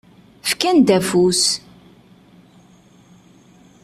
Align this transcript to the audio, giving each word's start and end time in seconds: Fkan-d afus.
Fkan-d 0.49 0.87
afus. 0.97 1.43